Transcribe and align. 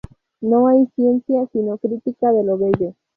No 0.41 0.67
hay 0.67 0.87
ciencia 0.95 1.45
sino 1.53 1.77
crítica 1.77 2.31
de 2.31 2.43
lo 2.43 2.57
bello. 2.57 2.95